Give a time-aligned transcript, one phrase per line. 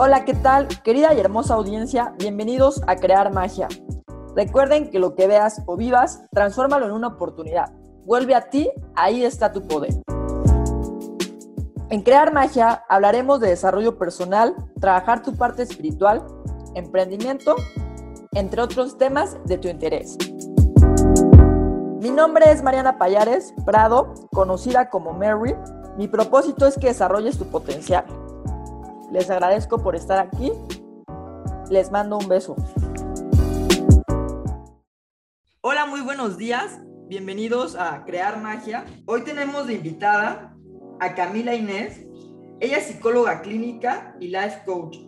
[0.00, 0.68] Hola, ¿qué tal?
[0.84, 3.66] Querida y hermosa audiencia, bienvenidos a Crear Magia.
[4.36, 7.72] Recuerden que lo que veas o vivas, transfórmalo en una oportunidad.
[8.04, 9.94] Vuelve a ti, ahí está tu poder.
[11.90, 16.24] En Crear Magia hablaremos de desarrollo personal, trabajar tu parte espiritual,
[16.76, 17.56] emprendimiento,
[18.34, 20.16] entre otros temas de tu interés.
[22.00, 25.56] Mi nombre es Mariana Payares Prado, conocida como Mary.
[25.96, 28.04] Mi propósito es que desarrolles tu potencial.
[29.10, 30.52] Les agradezco por estar aquí.
[31.70, 32.56] Les mando un beso.
[35.62, 36.80] Hola, muy buenos días.
[37.08, 38.84] Bienvenidos a Crear Magia.
[39.06, 40.54] Hoy tenemos de invitada
[41.00, 42.04] a Camila Inés.
[42.60, 44.98] Ella es psicóloga clínica y life coach.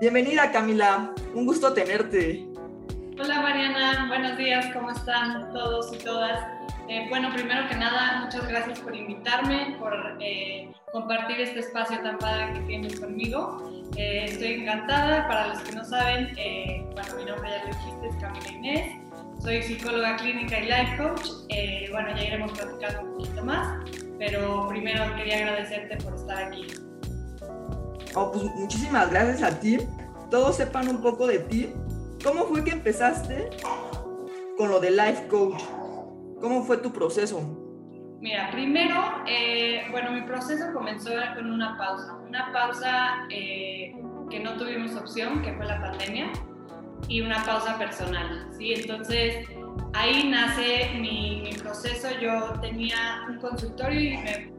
[0.00, 2.46] Bienvenida Camila, un gusto tenerte.
[3.18, 6.46] Hola Mariana, buenos días, ¿cómo están todos y todas?
[6.88, 12.18] Eh, bueno, primero que nada, muchas gracias por invitarme, por eh, compartir este espacio tan
[12.18, 13.70] padre que tienes conmigo.
[13.96, 16.34] Eh, estoy encantada, para los que no saben,
[16.94, 19.02] bueno, mi nombre ya lo dijiste, es Camila Inés,
[19.42, 21.28] soy psicóloga clínica y life coach.
[21.90, 23.84] bueno, ya iremos platicando un poquito más,
[24.18, 26.66] pero primero quería agradecerte por estar aquí.
[28.14, 29.78] Oh, pues muchísimas gracias a ti.
[30.30, 31.72] Todos sepan un poco de ti
[32.26, 33.50] ¿Cómo fue que empezaste
[34.56, 35.62] con lo de life coach?
[36.40, 37.40] ¿Cómo fue tu proceso?
[38.20, 38.94] Mira, primero,
[39.26, 43.94] eh, bueno, mi proceso comenzó con una pausa, una pausa eh,
[44.30, 46.32] que no tuvimos opción, que fue la pandemia,
[47.08, 48.72] y una pausa personal, ¿sí?
[48.72, 49.46] Entonces,
[49.92, 52.08] ahí nace mi, mi proceso.
[52.20, 54.55] Yo tenía un consultorio y me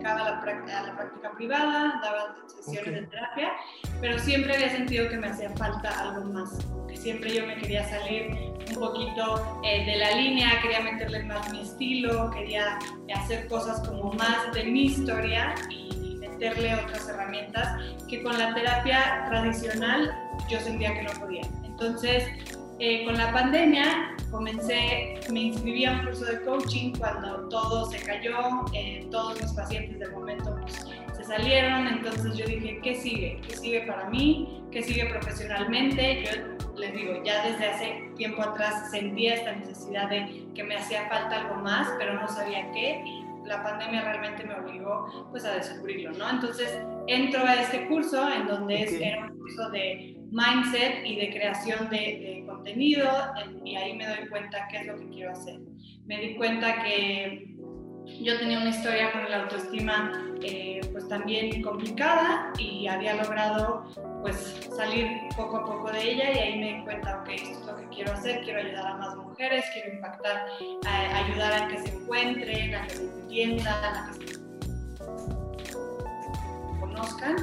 [0.00, 3.52] dedicaba a la, práctica, a la práctica privada, daba sesiones de terapia,
[4.00, 7.84] pero siempre había sentido que me hacía falta algo más, que siempre yo me quería
[7.88, 8.30] salir
[8.68, 12.78] un poquito eh, de la línea, quería meterle más mi estilo, quería
[13.14, 17.78] hacer cosas como más de mi historia y meterle otras herramientas
[18.08, 20.14] que con la terapia tradicional
[20.48, 21.42] yo sentía que no podía.
[21.64, 22.26] Entonces,
[22.80, 27.98] eh, con la pandemia comencé, me inscribí a un curso de coaching cuando todo se
[27.98, 30.86] cayó, eh, todos mis pacientes del momento pues,
[31.16, 33.40] se salieron, entonces yo dije, ¿qué sigue?
[33.46, 34.62] ¿Qué sigue para mí?
[34.70, 36.24] ¿Qué sigue profesionalmente?
[36.24, 41.06] Yo les digo, ya desde hace tiempo atrás sentía esta necesidad de que me hacía
[41.08, 45.54] falta algo más, pero no sabía qué y la pandemia realmente me obligó pues a
[45.54, 46.30] descubrirlo, ¿no?
[46.30, 51.30] Entonces entro a este curso en donde es, era un curso de mindset y de
[51.30, 53.08] creación de, contenido
[53.64, 55.60] y ahí me doy cuenta qué es lo que quiero hacer.
[56.06, 57.54] Me di cuenta que
[58.20, 63.86] yo tenía una historia con la autoestima eh, pues también complicada y había logrado
[64.22, 67.66] pues salir poco a poco de ella y ahí me di cuenta, ok, esto es
[67.66, 70.46] lo que quiero hacer, quiero ayudar a más mujeres, quiero impactar,
[71.14, 74.40] ayudar a que se encuentren, a que se entiendan, a que se
[76.80, 77.36] conozcan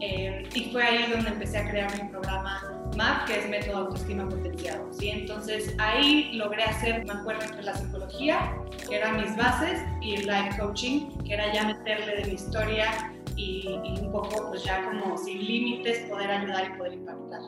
[0.00, 2.62] eh, y fue ahí donde empecé a crear mi programa
[2.96, 4.88] MAP, que es Método Autoestima Potenciado.
[4.92, 5.10] ¿sí?
[5.10, 8.56] Entonces ahí logré hacer un acuerdo entre la psicología,
[8.88, 13.68] que eran mis bases, y life coaching, que era ya meterle de mi historia y,
[14.00, 17.40] un poco, pues ya como sin límites, poder ayudar y poder impactar.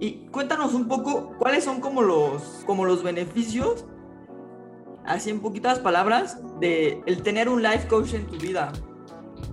[0.00, 3.84] Y cuéntanos un poco cuáles son como los, como los beneficios,
[5.04, 8.72] así en poquitas palabras, de el tener un life coach en tu vida.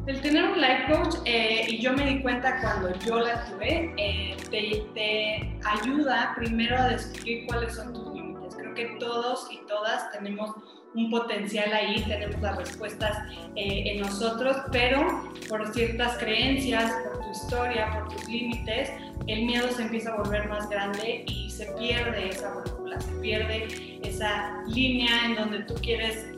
[0.07, 3.91] El tener un life coach, eh, y yo me di cuenta cuando yo la tuve,
[3.97, 8.55] eh, te, ayuda primero a descubrir cuáles son tus límites.
[8.55, 10.51] Creo que todos y todas tenemos
[10.93, 13.17] un potencial ahí, tenemos las respuestas
[13.55, 18.91] eh, en nosotros, pero por ciertas creencias, por tu historia, por tus límites,
[19.25, 23.99] el miedo se empieza a volver más grande y se pierde esa brújula, se pierde
[24.03, 26.34] esa línea en donde tú quieres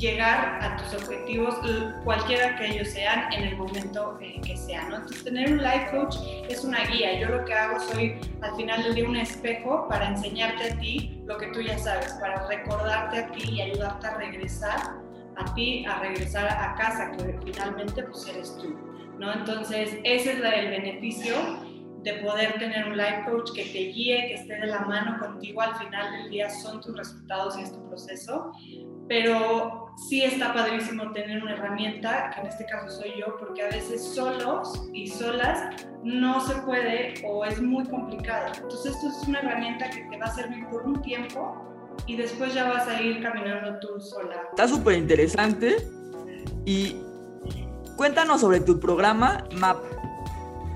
[0.00, 1.54] llegar a tus objetivos,
[2.04, 4.88] cualquiera que ellos sean, en el momento que sean.
[4.88, 4.96] ¿no?
[4.96, 6.16] Entonces, tener un life coach
[6.48, 7.20] es una guía.
[7.20, 11.36] Yo lo que hago soy, al final de un espejo para enseñarte a ti lo
[11.36, 14.80] que tú ya sabes, para recordarte a ti y ayudarte a regresar
[15.36, 18.76] a ti, a regresar a casa, que finalmente pues eres tú.
[19.18, 19.32] ¿no?
[19.32, 21.34] Entonces, ese es el beneficio
[22.02, 25.60] de poder tener un life coach que te guíe, que esté de la mano contigo
[25.60, 28.52] al final del día son tus resultados y es tu proceso,
[29.06, 33.68] pero sí está padrísimo tener una herramienta, que en este caso soy yo, porque a
[33.68, 38.52] veces solos y solas no se puede o es muy complicado.
[38.54, 41.66] Entonces esto es una herramienta que te va a servir por un tiempo
[42.06, 44.42] y después ya vas a ir caminando tú sola.
[44.50, 45.76] Está súper interesante
[46.64, 46.96] y
[47.96, 49.78] cuéntanos sobre tu programa MAP.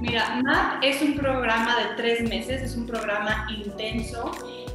[0.01, 4.31] Mira, MAP es un programa de tres meses, es un programa intenso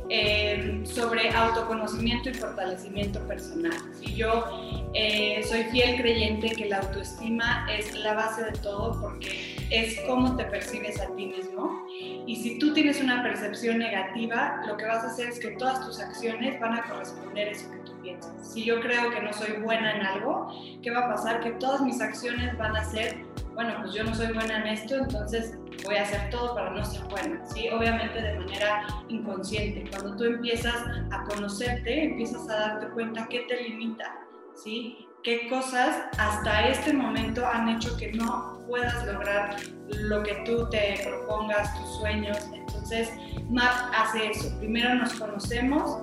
[0.09, 3.77] eh, sobre autoconocimiento y fortalecimiento personal.
[4.01, 9.55] Y yo eh, soy fiel creyente que la autoestima es la base de todo porque
[9.69, 11.85] es cómo te percibes a ti mismo.
[12.25, 15.85] Y si tú tienes una percepción negativa, lo que vas a hacer es que todas
[15.85, 18.33] tus acciones van a corresponder a eso que tú piensas.
[18.41, 20.51] Si yo creo que no soy buena en algo,
[20.81, 21.41] ¿qué va a pasar?
[21.41, 23.17] Que todas mis acciones van a ser,
[23.53, 25.55] bueno, pues yo no soy buena en esto, entonces
[25.89, 27.67] voy a hacer todo para no ser buena, ¿sí?
[27.69, 29.89] Obviamente de manera inconsciente.
[29.89, 30.75] Cuando tú empiezas
[31.09, 34.19] a conocerte, empiezas a darte cuenta qué te limita,
[34.53, 35.07] ¿sí?
[35.23, 39.55] qué cosas hasta este momento han hecho que no puedas lograr
[39.89, 42.37] lo que tú te propongas, tus sueños.
[42.53, 43.11] Entonces,
[43.49, 44.55] MAP hace eso.
[44.59, 45.97] Primero nos conocemos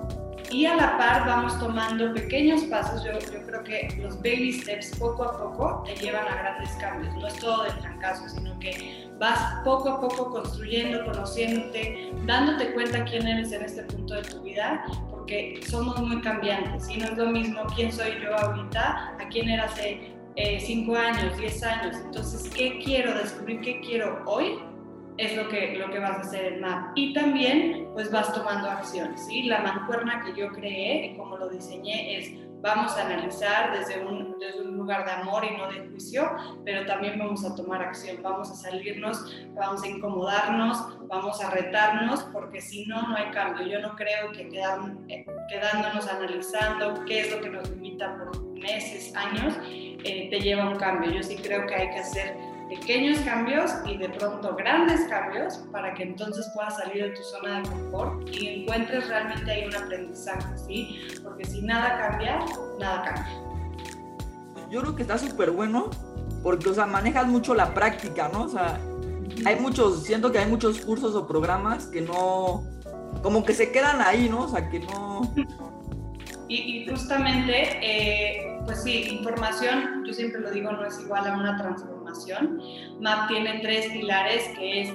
[0.50, 3.02] y a la par vamos tomando pequeños pasos.
[3.04, 3.12] Yo,
[3.46, 7.14] creo que los baby steps poco a poco te llevan a grandes cambios.
[7.16, 13.04] No es todo del fracaso, sino que vas poco a poco construyendo, conociéndote, dándote cuenta
[13.04, 17.16] quién eres en este punto de tu vida, porque somos muy cambiantes y no es
[17.16, 21.96] lo mismo quién soy yo ahorita a quién era hace 5 eh, años, 10 años.
[22.04, 23.60] Entonces, ¿qué quiero descubrir?
[23.60, 24.58] ¿Qué quiero hoy?
[25.18, 26.92] Es lo que, lo que vas a hacer en MAP.
[26.94, 29.26] Y también, pues vas tomando acciones.
[29.26, 29.44] ¿sí?
[29.44, 32.32] La mancuerna que yo creé, como lo diseñé, es
[32.66, 36.30] vamos a analizar desde un, desde un lugar de amor y no de juicio,
[36.64, 42.24] pero también vamos a tomar acción, vamos a salirnos, vamos a incomodarnos, vamos a retarnos,
[42.32, 43.66] porque si no, no hay cambio.
[43.66, 49.14] Yo no creo que eh, quedándonos analizando qué es lo que nos limita por meses,
[49.14, 51.10] años, eh, te lleva a un cambio.
[51.10, 52.36] Yo sí creo que hay que hacer
[52.68, 57.60] pequeños cambios y de pronto grandes cambios para que entonces puedas salir de tu zona
[57.60, 61.08] de confort y encuentres realmente ahí un aprendizaje, ¿sí?
[61.22, 62.38] Porque si nada cambia,
[62.78, 63.46] nada cambia.
[64.70, 65.90] Yo creo que está súper bueno
[66.42, 68.44] porque, o sea, manejas mucho la práctica, ¿no?
[68.44, 68.80] O sea,
[69.44, 72.64] hay muchos, siento que hay muchos cursos o programas que no,
[73.22, 74.42] como que se quedan ahí, ¿no?
[74.42, 75.32] O sea, que no...
[76.48, 81.56] Y, justamente, eh, pues sí, información, yo siempre lo digo, no es igual a una
[81.56, 82.60] transformación.
[83.00, 84.92] MAP tiene tres pilares, que es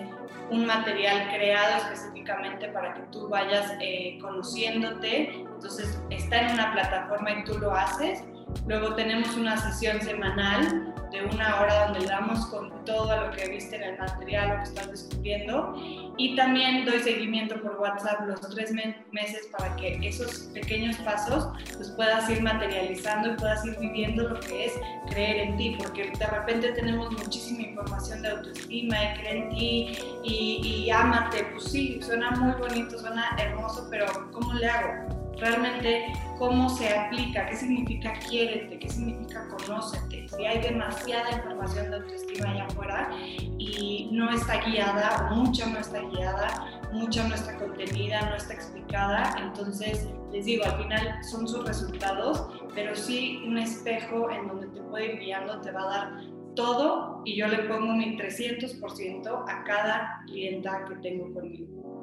[0.50, 5.34] un material creado específicamente para que tú vayas eh, conociéndote.
[5.36, 8.24] Entonces, está en una plataforma y tú lo haces.
[8.68, 13.50] Luego tenemos una sesión semanal de una hora donde le damos con todo lo que
[13.50, 15.76] viste en el material, lo que estás descubriendo.
[16.18, 18.72] Y también doy seguimiento por WhatsApp los tres
[19.12, 24.40] meses para que esos pequeños pasos pues puedas ir materializando y puedas ir viviendo lo
[24.40, 24.74] que es
[25.10, 29.98] creer en ti, porque de repente tenemos muchísima información de autoestima y creer en ti
[30.24, 31.44] y, y ámate.
[31.52, 35.21] Pues sí, suena muy bonito, suena hermoso, pero ¿cómo le hago?
[35.42, 40.30] Realmente cómo se aplica, qué significa quiérete, qué significa conócete.
[40.30, 43.10] Si hay demasiada información de autoestima allá afuera
[43.58, 48.54] y no está guiada, o mucha no está guiada, mucha no está contenida, no está
[48.54, 54.68] explicada, entonces les digo, al final son sus resultados, pero sí un espejo en donde
[54.68, 56.12] te puede ir guiando, te va a dar
[56.56, 62.01] todo y yo le pongo mi 300% a cada clienta que tengo conmigo.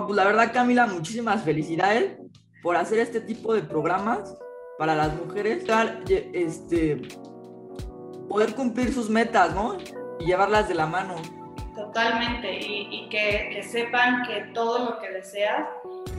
[0.00, 2.16] Pues la verdad, Camila, muchísimas felicidades
[2.62, 4.34] por hacer este tipo de programas
[4.78, 5.64] para las mujeres,
[6.32, 7.02] este,
[8.26, 9.76] poder cumplir sus metas, ¿no?
[10.18, 11.16] Y llevarlas de la mano.
[11.76, 15.68] Totalmente, y, que, sepan que todo lo que deseas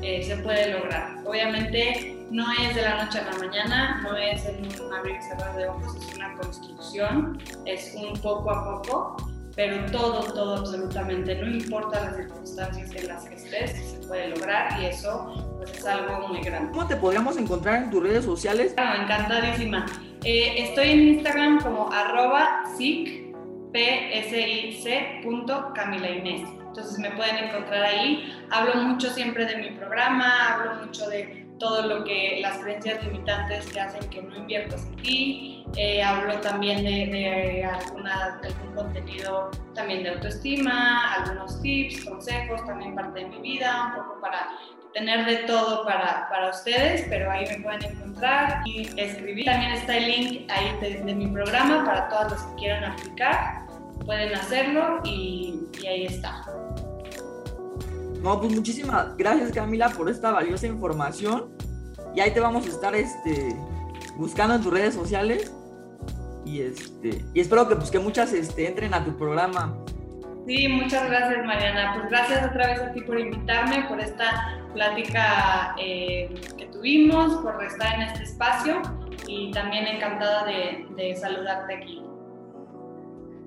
[0.04, 1.18] eh, se puede lograr.
[1.26, 5.56] Obviamente no es de la noche a la mañana, no es un abrir y cerrar
[5.56, 9.23] de ojos, es una construcción, es un poco a poco,
[9.56, 14.82] pero todo, todo absolutamente, no importa las circunstancias en las que estés, se puede lograr
[14.82, 16.72] y eso pues es algo muy grande.
[16.72, 18.74] ¿Cómo te podríamos encontrar en tus redes sociales?
[18.74, 19.86] Claro, encantadísima.
[20.24, 23.24] Eh, estoy en Instagram como arroba sic,
[25.76, 26.48] Camila Inés.
[26.68, 28.34] Entonces me pueden encontrar ahí.
[28.50, 33.66] Hablo mucho siempre de mi programa, hablo mucho de todo lo que las creencias limitantes
[33.68, 35.53] que hacen que no inviertas en ti.
[35.76, 43.22] Eh, hablo también de, alguna, algún contenido también de autoestima, algunos tips, consejos, también parte
[43.22, 44.50] de mi vida, un poco para
[44.94, 49.46] tener de todo para, para ustedes, pero ahí me pueden encontrar y escribir.
[49.46, 53.66] También está el link ahí de, mi programa para todos los que quieran aplicar.
[54.06, 56.46] Pueden hacerlo y, y ahí está.
[58.22, 61.52] No, pues muchísimas gracias Camila por esta valiosa información.
[62.16, 63.56] Y ahí te vamos a estar este,
[64.16, 65.52] buscando en tus redes sociales.
[66.46, 69.78] Y este, y espero que pues que muchas este, entren a tu programa.
[70.46, 71.96] Sí, muchas gracias Mariana.
[71.96, 77.64] Pues gracias otra vez a ti por invitarme, por esta plática eh, que tuvimos, por
[77.64, 78.82] estar en este espacio
[79.28, 82.04] y también encantada de, de saludarte aquí.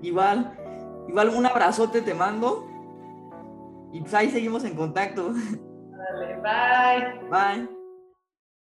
[0.03, 0.57] Igual,
[1.09, 2.67] igual un abrazote te mando
[3.93, 5.33] y pues ahí seguimos en contacto.
[5.33, 7.29] Dale, bye.
[7.31, 7.76] Bye.